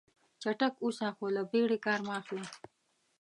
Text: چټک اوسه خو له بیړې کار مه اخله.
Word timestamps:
چټک 0.41 0.73
اوسه 0.83 1.07
خو 1.15 1.25
له 1.35 1.41
بیړې 1.51 1.77
کار 1.85 1.99
مه 2.07 2.13
اخله. 2.19 2.45